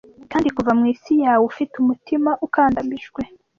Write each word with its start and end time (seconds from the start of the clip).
'Kandi 0.29 0.49
kuva 0.57 0.71
mu 0.79 0.85
isi 0.93 1.13
yawe, 1.23 1.43
ufite 1.51 1.73
umutima 1.77 2.31
ukandamijwe, 2.45 3.21